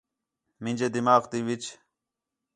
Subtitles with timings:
[0.63, 1.63] مینجے دماغ تی وِچ